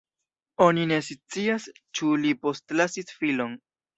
[0.67, 1.67] Oni ne scias
[1.99, 3.57] ĉu li postlasis filon.